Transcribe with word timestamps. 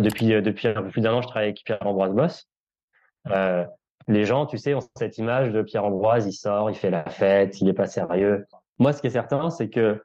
depuis, 0.00 0.28
depuis 0.42 0.68
un 0.68 0.82
peu 0.82 0.88
plus 0.88 1.00
d'un 1.00 1.14
an, 1.14 1.22
je 1.22 1.28
travaille 1.28 1.48
avec 1.48 1.62
Pierre-Ambroise 1.64 2.12
Boss. 2.12 2.48
Euh, 3.30 3.64
les 4.06 4.24
gens, 4.24 4.46
tu 4.46 4.58
sais, 4.58 4.74
ont 4.74 4.80
cette 4.96 5.18
image 5.18 5.52
de 5.52 5.62
Pierre-Ambroise, 5.62 6.26
il 6.26 6.32
sort, 6.32 6.70
il 6.70 6.76
fait 6.76 6.90
la 6.90 7.04
fête, 7.04 7.60
il 7.60 7.68
est 7.68 7.74
pas 7.74 7.86
sérieux. 7.86 8.46
Moi, 8.78 8.92
ce 8.92 9.00
qui 9.00 9.08
est 9.08 9.10
certain, 9.10 9.50
c'est 9.50 9.68
que, 9.68 10.02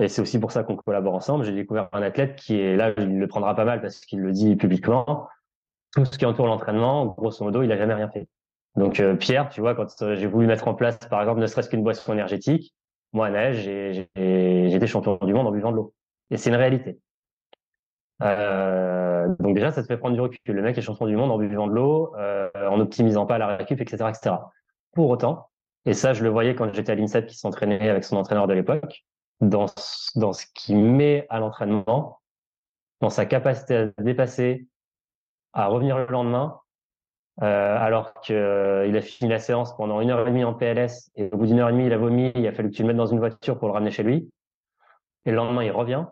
et 0.00 0.08
c'est 0.08 0.20
aussi 0.20 0.38
pour 0.40 0.52
ça 0.52 0.64
qu'on 0.64 0.76
collabore 0.76 1.14
ensemble, 1.14 1.44
j'ai 1.44 1.52
découvert 1.52 1.88
un 1.92 2.02
athlète 2.02 2.36
qui 2.36 2.60
est 2.60 2.76
là, 2.76 2.92
il 2.98 3.18
le 3.18 3.28
prendra 3.28 3.54
pas 3.54 3.64
mal 3.64 3.80
parce 3.80 4.00
qu'il 4.00 4.20
le 4.20 4.32
dit 4.32 4.56
publiquement. 4.56 5.28
Tout 5.94 6.04
ce 6.04 6.18
qui 6.18 6.26
entoure 6.26 6.46
l'entraînement, 6.46 7.06
grosso 7.06 7.44
modo, 7.44 7.62
il 7.62 7.72
a 7.72 7.76
jamais 7.76 7.94
rien 7.94 8.08
fait. 8.10 8.26
Donc 8.74 9.00
euh, 9.00 9.14
Pierre, 9.14 9.48
tu 9.48 9.60
vois, 9.60 9.74
quand 9.74 10.02
euh, 10.02 10.16
j'ai 10.16 10.26
voulu 10.26 10.46
mettre 10.46 10.68
en 10.68 10.74
place, 10.74 10.98
par 10.98 11.20
exemple, 11.20 11.40
ne 11.40 11.46
serait-ce 11.46 11.70
qu'une 11.70 11.82
boisson 11.82 12.12
énergétique, 12.12 12.74
moi 13.12 13.28
à 13.28 13.30
neige, 13.30 13.62
j'étais 14.16 14.86
champion 14.86 15.18
du 15.22 15.32
monde 15.32 15.46
en 15.46 15.52
buvant 15.52 15.70
de 15.70 15.76
l'eau. 15.76 15.94
Et 16.30 16.36
c'est 16.36 16.50
une 16.50 16.56
réalité. 16.56 16.98
Euh, 18.22 18.95
donc 19.38 19.54
déjà, 19.54 19.72
ça 19.72 19.82
te 19.82 19.86
fait 19.86 19.96
prendre 19.96 20.14
du 20.14 20.20
recul. 20.20 20.40
Le 20.46 20.62
mec 20.62 20.76
est 20.78 20.82
champion 20.82 21.06
du 21.06 21.16
monde 21.16 21.30
en 21.30 21.38
buvant 21.38 21.66
de 21.66 21.72
l'eau, 21.72 22.14
euh, 22.16 22.48
en 22.68 22.80
optimisant 22.80 23.26
pas 23.26 23.38
la 23.38 23.56
récup, 23.56 23.80
etc., 23.80 24.04
etc. 24.08 24.36
Pour 24.92 25.10
autant, 25.10 25.48
et 25.86 25.94
ça, 25.94 26.12
je 26.12 26.24
le 26.24 26.30
voyais 26.30 26.54
quand 26.54 26.72
j'étais 26.74 26.92
à 26.92 26.94
l'INSEP 26.96 27.26
qui 27.26 27.36
s'entraînait 27.36 27.88
avec 27.88 28.04
son 28.04 28.16
entraîneur 28.16 28.48
de 28.48 28.54
l'époque, 28.54 29.04
dans, 29.40 29.66
dans 30.16 30.32
ce 30.32 30.44
qu'il 30.54 30.78
met 30.78 31.26
à 31.30 31.38
l'entraînement, 31.38 32.18
dans 33.00 33.10
sa 33.10 33.24
capacité 33.24 33.76
à 33.76 33.86
se 33.86 34.02
dépasser, 34.02 34.66
à 35.52 35.68
revenir 35.68 35.96
le 35.96 36.06
lendemain, 36.06 36.58
euh, 37.42 37.76
alors 37.78 38.14
qu'il 38.14 38.34
euh, 38.34 38.92
a 38.92 39.00
fini 39.00 39.30
la 39.30 39.38
séance 39.38 39.76
pendant 39.76 40.00
une 40.00 40.10
heure 40.10 40.26
et 40.26 40.30
demie 40.30 40.42
en 40.42 40.54
PLS 40.54 41.10
et 41.16 41.28
au 41.32 41.36
bout 41.36 41.46
d'une 41.46 41.60
heure 41.60 41.68
et 41.68 41.72
demie, 41.72 41.86
il 41.86 41.92
a 41.92 41.98
vomi, 41.98 42.32
il 42.34 42.46
a 42.46 42.52
fallu 42.52 42.70
que 42.70 42.74
tu 42.74 42.82
le 42.82 42.88
mettes 42.88 42.96
dans 42.96 43.06
une 43.06 43.18
voiture 43.18 43.58
pour 43.58 43.68
le 43.68 43.74
ramener 43.74 43.90
chez 43.90 44.02
lui. 44.02 44.30
Et 45.24 45.30
le 45.30 45.36
lendemain, 45.36 45.62
il 45.62 45.70
revient 45.70 46.06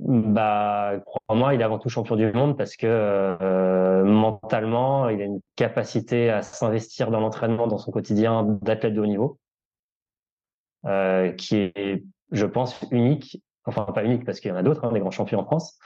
bah, 0.00 0.94
crois-moi, 1.04 1.54
il 1.54 1.60
est 1.60 1.64
avant 1.64 1.78
tout 1.78 1.90
champion 1.90 2.16
du 2.16 2.32
monde 2.32 2.56
parce 2.56 2.76
que 2.76 2.86
euh, 2.86 4.02
mentalement, 4.04 5.08
il 5.10 5.20
a 5.20 5.24
une 5.24 5.40
capacité 5.56 6.30
à 6.30 6.42
s'investir 6.42 7.10
dans 7.10 7.20
l'entraînement, 7.20 7.66
dans 7.66 7.78
son 7.78 7.90
quotidien 7.90 8.42
d'athlète 8.62 8.94
de 8.94 9.00
haut 9.00 9.06
niveau, 9.06 9.38
euh, 10.86 11.32
qui 11.32 11.56
est, 11.56 12.02
je 12.32 12.46
pense, 12.46 12.80
unique. 12.90 13.42
Enfin, 13.66 13.84
pas 13.84 14.04
unique 14.04 14.24
parce 14.24 14.40
qu'il 14.40 14.50
y 14.50 14.54
en 14.54 14.56
a 14.56 14.62
d'autres, 14.62 14.86
hein, 14.86 14.92
des 14.92 15.00
grands 15.00 15.10
champions 15.10 15.40
en 15.40 15.44
France, 15.44 15.78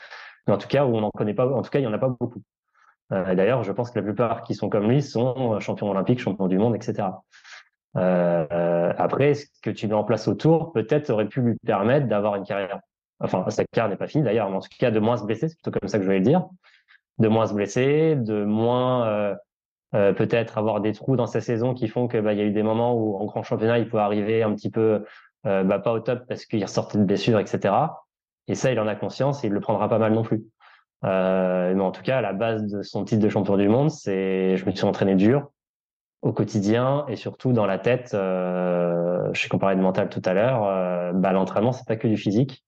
mais 0.46 0.54
en 0.54 0.58
tout 0.58 0.68
cas 0.68 0.86
où 0.86 0.96
on 0.96 1.00
n'en 1.00 1.10
connaît 1.10 1.34
pas. 1.34 1.48
En 1.48 1.62
tout 1.62 1.70
cas, 1.70 1.80
il 1.80 1.82
y 1.84 1.88
en 1.88 1.92
a 1.92 1.98
pas 1.98 2.08
beaucoup. 2.08 2.42
Euh, 3.12 3.34
D'ailleurs, 3.34 3.64
je 3.64 3.72
pense 3.72 3.90
que 3.90 3.98
la 3.98 4.04
plupart 4.04 4.42
qui 4.42 4.54
sont 4.54 4.68
comme 4.68 4.88
lui 4.88 5.02
sont 5.02 5.58
champions 5.58 5.90
olympiques, 5.90 6.20
champions 6.20 6.46
du 6.46 6.58
monde, 6.58 6.76
etc. 6.76 7.08
Euh, 7.96 8.92
après, 8.96 9.34
ce 9.34 9.46
que 9.62 9.70
tu 9.70 9.88
mets 9.88 9.94
en 9.94 10.04
place 10.04 10.28
autour, 10.28 10.72
peut-être 10.72 11.10
aurait 11.10 11.28
pu 11.28 11.40
lui 11.40 11.56
permettre 11.66 12.06
d'avoir 12.06 12.36
une 12.36 12.44
carrière 12.44 12.80
enfin 13.20 13.44
sa 13.50 13.64
carrière 13.64 13.90
n'est 13.90 13.96
pas 13.96 14.06
finie 14.06 14.24
d'ailleurs, 14.24 14.50
mais 14.50 14.56
en 14.56 14.60
tout 14.60 14.68
cas 14.78 14.90
de 14.90 15.00
moins 15.00 15.16
se 15.16 15.24
blesser, 15.24 15.48
c'est 15.48 15.56
plutôt 15.56 15.78
comme 15.78 15.88
ça 15.88 15.98
que 15.98 16.04
je 16.04 16.08
voulais 16.08 16.18
le 16.18 16.24
dire, 16.24 16.46
de 17.18 17.28
moins 17.28 17.46
se 17.46 17.54
blesser, 17.54 18.16
de 18.16 18.44
moins 18.44 19.06
euh, 19.06 19.34
euh, 19.94 20.12
peut-être 20.12 20.58
avoir 20.58 20.80
des 20.80 20.92
trous 20.92 21.16
dans 21.16 21.26
sa 21.26 21.40
saison 21.40 21.74
qui 21.74 21.88
font 21.88 22.08
que 22.08 22.18
bah, 22.18 22.32
y 22.32 22.40
a 22.40 22.44
eu 22.44 22.52
des 22.52 22.62
moments 22.62 22.94
où 22.94 23.16
en 23.16 23.24
grand 23.24 23.42
championnat 23.42 23.78
il 23.78 23.88
peut 23.88 23.98
arriver 23.98 24.42
un 24.42 24.54
petit 24.54 24.70
peu 24.70 25.04
euh, 25.46 25.62
bah, 25.62 25.78
pas 25.78 25.92
au 25.92 26.00
top 26.00 26.26
parce 26.28 26.46
qu'il 26.46 26.62
ressortait 26.64 26.98
de 26.98 27.04
blessures, 27.04 27.38
etc. 27.38 27.74
Et 28.48 28.54
ça, 28.54 28.72
il 28.72 28.80
en 28.80 28.86
a 28.86 28.94
conscience 28.94 29.44
et 29.44 29.46
il 29.46 29.52
le 29.52 29.60
prendra 29.60 29.88
pas 29.88 29.98
mal 29.98 30.12
non 30.12 30.22
plus. 30.22 30.44
mais 31.02 31.80
en 31.80 31.92
tout 31.92 32.02
cas, 32.02 32.18
à 32.18 32.20
la 32.20 32.32
base 32.32 32.64
de 32.66 32.82
son 32.82 33.04
titre 33.04 33.22
de 33.22 33.28
champion 33.28 33.56
du 33.56 33.68
monde, 33.68 33.90
c'est 33.90 34.56
je 34.56 34.66
me 34.66 34.72
suis 34.72 34.84
entraîné 34.84 35.14
dur 35.14 35.50
au 36.22 36.32
quotidien 36.32 37.04
et 37.08 37.16
surtout 37.16 37.52
dans 37.52 37.66
la 37.66 37.78
tête. 37.78 38.12
Euh, 38.14 39.30
je 39.32 39.48
comparé 39.48 39.76
de 39.76 39.80
mental 39.80 40.08
tout 40.08 40.22
à 40.24 40.34
l'heure. 40.34 41.14
bah, 41.14 41.32
l'entraînement, 41.32 41.72
c'est 41.72 41.86
pas 41.86 41.96
que 41.96 42.08
du 42.08 42.16
physique. 42.16 42.64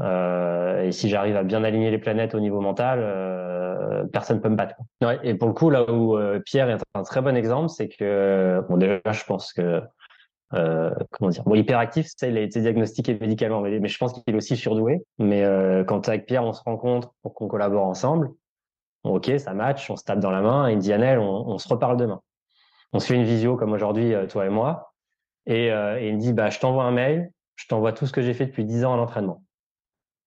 Euh, 0.00 0.82
et 0.82 0.92
si 0.92 1.08
j'arrive 1.08 1.36
à 1.36 1.42
bien 1.42 1.62
aligner 1.62 1.90
les 1.90 1.98
planètes 1.98 2.34
au 2.34 2.40
niveau 2.40 2.60
mental, 2.60 3.00
euh, 3.02 4.04
personne 4.12 4.40
peut 4.40 4.48
me 4.48 4.56
battre. 4.56 4.76
Ouais, 5.02 5.18
et 5.22 5.34
pour 5.34 5.48
le 5.48 5.54
coup, 5.54 5.70
là 5.70 5.90
où 5.90 6.16
euh, 6.16 6.40
Pierre 6.40 6.70
est 6.70 6.78
un 6.94 7.02
très 7.02 7.20
bon 7.20 7.36
exemple, 7.36 7.68
c'est 7.68 7.88
que 7.88 8.62
bon 8.68 8.76
déjà, 8.76 9.00
je 9.10 9.24
pense 9.24 9.52
que 9.52 9.82
euh, 10.54 10.90
comment 11.12 11.30
dire, 11.30 11.44
bon 11.44 11.54
hyperactif, 11.54 12.08
ça, 12.16 12.26
il 12.26 12.36
a 12.36 12.40
été 12.40 12.60
diagnostiqué 12.60 13.16
médicalement, 13.18 13.60
mais, 13.60 13.86
je 13.86 13.98
pense 13.98 14.12
qu'il 14.12 14.34
est 14.34 14.36
aussi 14.36 14.56
surdoué. 14.56 15.04
Mais 15.18 15.44
euh, 15.44 15.84
quand 15.84 16.08
avec 16.08 16.26
Pierre, 16.26 16.44
on 16.44 16.52
se 16.52 16.62
rencontre 16.62 17.12
pour 17.22 17.34
qu'on 17.34 17.46
collabore 17.46 17.86
ensemble, 17.86 18.30
bon, 19.04 19.16
ok, 19.16 19.30
ça 19.38 19.54
match, 19.54 19.90
on 19.90 19.96
se 19.96 20.04
tape 20.04 20.20
dans 20.20 20.30
la 20.30 20.40
main. 20.40 20.68
Et 20.68 20.72
il 20.72 20.76
me 20.76 20.80
dit 20.80 20.92
on, 20.94 21.48
on 21.48 21.58
se 21.58 21.68
reparle 21.68 21.96
demain. 21.96 22.20
On 22.92 22.98
se 22.98 23.06
fait 23.06 23.14
une 23.14 23.24
visio 23.24 23.56
comme 23.56 23.72
aujourd'hui, 23.72 24.12
toi 24.28 24.46
et 24.46 24.48
moi, 24.48 24.92
et, 25.46 25.66
et 25.66 26.08
il 26.08 26.16
me 26.16 26.20
dit 26.20 26.32
bah 26.32 26.50
je 26.50 26.58
t'envoie 26.58 26.82
un 26.82 26.90
mail, 26.90 27.30
je 27.54 27.68
t'envoie 27.68 27.92
tout 27.92 28.04
ce 28.04 28.12
que 28.12 28.20
j'ai 28.20 28.34
fait 28.34 28.46
depuis 28.46 28.64
10 28.64 28.84
ans 28.84 28.94
à 28.94 28.96
l'entraînement. 28.96 29.44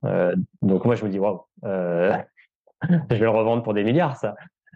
Euh, 0.05 0.35
donc 0.61 0.85
moi 0.85 0.95
je 0.95 1.05
me 1.05 1.09
dis 1.09 1.19
waouh, 1.19 1.41
euh, 1.63 2.15
je 2.89 3.15
vais 3.15 3.19
le 3.19 3.29
revendre 3.29 3.63
pour 3.63 3.73
des 3.73 3.83
milliards 3.83 4.17
ça. 4.17 4.35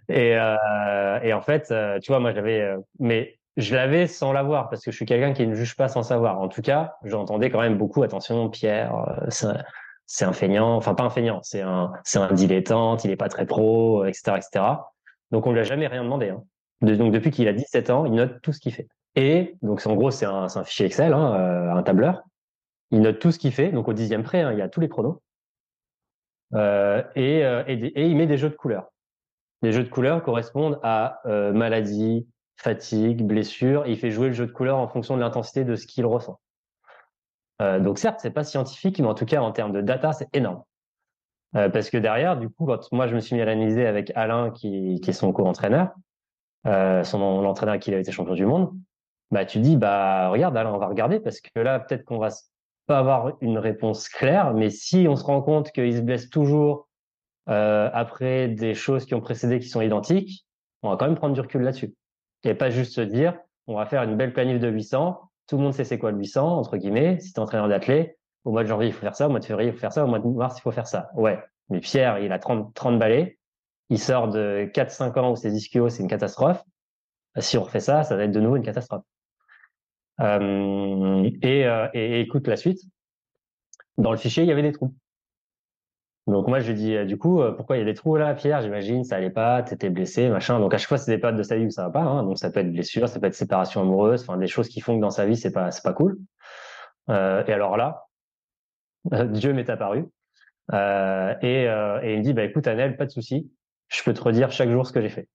Et, 0.09 0.37
euh, 0.37 1.35
en 1.35 1.41
fait, 1.41 1.73
tu 2.01 2.11
vois, 2.11 2.19
moi 2.19 2.31
j'avais, 2.31 2.75
mais 2.99 3.37
je 3.57 3.75
l'avais 3.75 4.07
sans 4.07 4.31
l'avoir 4.31 4.69
parce 4.69 4.85
que 4.85 4.91
je 4.91 4.95
suis 4.95 5.05
quelqu'un 5.05 5.33
qui 5.33 5.45
ne 5.45 5.53
juge 5.53 5.75
pas 5.75 5.89
sans 5.89 6.03
savoir. 6.03 6.39
En 6.39 6.47
tout 6.47 6.61
cas, 6.61 6.95
j'entendais 7.03 7.49
quand 7.49 7.59
même 7.59 7.77
beaucoup. 7.77 8.03
Attention, 8.03 8.49
Pierre, 8.49 8.93
c'est 10.05 10.23
un 10.23 10.31
feignant, 10.31 10.77
enfin 10.77 10.93
pas 10.93 11.03
un 11.03 11.09
feignant, 11.09 11.41
c'est 11.43 11.61
un, 11.61 11.91
c'est 12.05 12.19
un 12.19 12.31
dilettante, 12.31 13.03
il 13.03 13.11
est 13.11 13.17
pas 13.17 13.27
très 13.27 13.45
pro, 13.45 14.05
etc., 14.05 14.37
etc. 14.37 14.65
Donc 15.31 15.45
on 15.45 15.51
lui 15.51 15.59
a 15.59 15.63
jamais 15.63 15.87
rien 15.87 16.03
demandé. 16.03 16.29
Hein. 16.29 16.41
donc 16.81 17.11
depuis 17.11 17.31
qu'il 17.31 17.49
a 17.49 17.53
17 17.53 17.89
ans, 17.89 18.05
il 18.05 18.13
note 18.13 18.41
tout 18.41 18.53
ce 18.53 18.61
qu'il 18.61 18.73
fait. 18.73 18.87
Et 19.15 19.57
donc 19.61 19.85
en 19.85 19.95
gros 19.95 20.11
c'est 20.11 20.25
un, 20.25 20.47
un 20.55 20.63
fichier 20.63 20.85
Excel, 20.85 21.11
hein, 21.11 21.73
un 21.75 21.83
tableur. 21.83 22.23
Il 22.91 23.01
note 23.01 23.19
tout 23.19 23.31
ce 23.31 23.39
qu'il 23.39 23.51
fait, 23.51 23.71
donc 23.71 23.87
au 23.87 23.93
dixième 23.93 24.23
près, 24.23 24.41
hein, 24.41 24.53
il 24.53 24.59
y 24.59 24.61
a 24.61 24.69
tous 24.69 24.79
les 24.79 24.87
pronos. 24.87 25.19
Euh, 26.53 27.03
et, 27.15 27.43
euh, 27.45 27.63
et, 27.67 28.07
il 28.07 28.15
met 28.15 28.27
des 28.27 28.37
jeux 28.37 28.49
de 28.49 28.55
couleurs. 28.55 28.91
Les 29.61 29.71
jeux 29.71 29.83
de 29.83 29.89
couleurs 29.89 30.23
correspondent 30.23 30.79
à 30.83 31.19
euh, 31.25 31.51
maladie, 31.51 32.27
fatigue, 32.55 33.25
blessure. 33.25 33.85
Il 33.87 33.97
fait 33.97 34.11
jouer 34.11 34.27
le 34.27 34.33
jeu 34.33 34.45
de 34.45 34.51
couleurs 34.51 34.77
en 34.77 34.87
fonction 34.87 35.15
de 35.15 35.21
l'intensité 35.21 35.65
de 35.65 35.75
ce 35.75 35.87
qu'il 35.87 36.05
ressent. 36.05 36.39
Donc 37.59 37.97
certes, 37.97 38.19
c'est 38.21 38.29
pas 38.29 38.43
scientifique, 38.43 38.99
mais 38.99 39.07
en 39.07 39.15
tout 39.15 39.25
cas 39.25 39.41
en 39.41 39.51
termes 39.51 39.71
de 39.71 39.81
data, 39.81 40.13
c'est 40.13 40.27
énorme. 40.35 40.61
Parce 41.53 41.89
que 41.89 41.97
derrière, 41.97 42.37
du 42.37 42.49
coup, 42.49 42.67
quand 42.67 42.91
moi 42.91 43.07
je 43.07 43.15
me 43.15 43.19
suis 43.19 43.35
mis 43.35 43.41
à 43.41 43.45
l'analyser 43.45 43.87
avec 43.87 44.11
Alain, 44.13 44.51
qui, 44.51 45.01
est 45.03 45.11
son 45.11 45.33
co-entraîneur, 45.33 45.89
son 46.65 47.41
l'entraîneur 47.41 47.79
qui 47.79 47.91
a 47.91 47.97
été 47.97 48.11
champion 48.11 48.35
du 48.35 48.45
monde, 48.45 48.77
bah 49.31 49.43
tu 49.43 49.57
dis 49.57 49.75
bah 49.75 50.29
regarde 50.29 50.55
Alain, 50.55 50.71
on 50.71 50.77
va 50.77 50.85
regarder 50.85 51.19
parce 51.19 51.41
que 51.41 51.59
là 51.59 51.79
peut-être 51.79 52.05
qu'on 52.05 52.19
va 52.19 52.29
pas 52.87 52.99
avoir 52.99 53.33
une 53.41 53.57
réponse 53.57 54.09
claire, 54.09 54.53
mais 54.53 54.69
si 54.69 55.07
on 55.09 55.15
se 55.15 55.23
rend 55.23 55.41
compte 55.41 55.71
qu'il 55.71 55.95
se 55.95 56.01
blesse 56.01 56.29
toujours 56.29 56.87
euh, 57.49 57.89
après 57.93 58.47
des 58.47 58.73
choses 58.73 59.05
qui 59.05 59.13
ont 59.13 59.21
précédé 59.21 59.59
qui 59.59 59.67
sont 59.67 59.81
identiques, 59.81 60.45
on 60.81 60.89
va 60.89 60.97
quand 60.97 61.05
même 61.05 61.15
prendre 61.15 61.33
du 61.33 61.41
recul 61.41 61.61
là-dessus. 61.61 61.93
Et 62.43 62.53
pas 62.55 62.69
juste 62.69 62.93
se 62.93 63.01
dire, 63.01 63.37
on 63.67 63.75
va 63.75 63.85
faire 63.85 64.03
une 64.03 64.15
belle 64.15 64.33
planif 64.33 64.59
de 64.59 64.69
800, 64.69 65.19
tout 65.47 65.57
le 65.57 65.63
monde 65.63 65.73
sait 65.73 65.83
c'est 65.83 65.99
quoi 65.99 66.11
le 66.11 66.17
800, 66.17 66.57
entre 66.57 66.77
guillemets, 66.77 67.19
si 67.19 67.33
tu 67.33 67.39
es 67.39 67.43
entraîneur 67.43 67.67
d'athlète, 67.67 68.17
au 68.45 68.51
mois 68.51 68.63
de 68.63 68.69
janvier, 68.69 68.87
il 68.87 68.93
faut 68.93 69.01
faire 69.01 69.15
ça, 69.15 69.27
au 69.27 69.29
mois 69.29 69.39
de 69.39 69.45
février, 69.45 69.69
il 69.69 69.73
faut 69.73 69.79
faire 69.79 69.91
ça, 69.91 70.05
au 70.05 70.07
mois 70.07 70.19
de 70.19 70.27
mars, 70.27 70.57
il 70.57 70.61
faut 70.61 70.71
faire 70.71 70.87
ça. 70.87 71.09
Ouais, 71.15 71.39
mais 71.69 71.81
Pierre, 71.81 72.19
il 72.19 72.31
a 72.31 72.39
30, 72.39 72.73
30 72.73 72.97
balais, 72.99 73.37
il 73.89 73.99
sort 73.99 74.29
de 74.29 74.69
4-5 74.73 75.19
ans 75.19 75.31
où 75.31 75.35
ses 75.35 75.55
ischios, 75.55 75.89
c'est 75.89 76.03
une 76.03 76.09
catastrophe. 76.09 76.63
Si 77.39 77.57
on 77.57 77.63
refait 77.63 77.81
ça, 77.81 78.03
ça 78.03 78.15
va 78.15 78.23
être 78.23 78.31
de 78.31 78.39
nouveau 78.39 78.55
une 78.55 78.63
catastrophe. 78.63 79.03
Euh, 80.19 81.29
et, 81.41 81.65
euh, 81.67 81.87
et, 81.93 82.21
écoute 82.21 82.47
la 82.47 82.57
suite. 82.57 82.81
Dans 83.97 84.11
le 84.11 84.17
fichier, 84.17 84.43
il 84.43 84.49
y 84.49 84.51
avait 84.51 84.61
des 84.61 84.71
trous. 84.71 84.95
Donc 86.27 86.47
moi 86.49 86.59
je 86.59 86.67
lui 86.67 86.73
dis 86.77 86.93
euh, 86.93 87.05
du 87.05 87.17
coup 87.17 87.41
pourquoi 87.55 87.77
il 87.77 87.79
y 87.79 87.81
a 87.83 87.85
des 87.85 87.93
trous 87.93 88.17
là 88.17 88.33
Pierre? 88.33 88.61
J'imagine 88.61 89.05
ça 89.05 89.15
allait 89.15 89.29
pas 89.29 89.63
t'étais 89.63 89.89
blessé 89.89 90.27
machin 90.27 90.59
donc 90.59 90.73
à 90.73 90.77
chaque 90.77 90.89
fois 90.89 90.97
c'est 90.97 91.09
des 91.09 91.17
périodes 91.17 91.37
de 91.37 91.43
sa 91.43 91.55
vie 91.55 91.65
où 91.65 91.69
ça 91.69 91.83
va 91.83 91.89
pas 91.89 92.01
hein. 92.01 92.23
donc 92.23 92.37
ça 92.37 92.49
peut 92.51 92.59
être 92.59 92.71
blessure 92.71 93.07
ça 93.07 93.17
peut 93.21 93.27
être 93.27 93.33
séparation 93.33 93.79
amoureuse 93.79 94.23
enfin 94.23 94.35
des 94.37 94.47
choses 94.47 94.67
qui 94.67 94.81
font 94.81 94.97
que 94.97 95.01
dans 95.01 95.09
sa 95.09 95.25
vie 95.25 95.37
c'est 95.37 95.53
pas 95.53 95.71
c'est 95.71 95.83
pas 95.83 95.93
cool 95.93 96.19
euh, 97.09 97.45
et 97.47 97.53
alors 97.53 97.77
là 97.77 98.07
Dieu 99.05 99.53
m'est 99.53 99.69
apparu 99.69 100.05
euh, 100.73 101.33
et, 101.41 101.63
et 101.63 102.13
il 102.13 102.19
me 102.19 102.23
dit 102.23 102.33
bah 102.33 102.43
écoute 102.43 102.67
Anel 102.67 102.97
pas 102.97 103.05
de 103.05 103.11
souci 103.11 103.49
je 103.87 104.03
peux 104.03 104.13
te 104.13 104.21
redire 104.21 104.51
chaque 104.51 104.69
jour 104.69 104.85
ce 104.85 104.91
que 104.91 104.99
j'ai 104.99 105.07
fait 105.07 105.29